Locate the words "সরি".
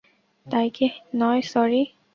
1.43-1.81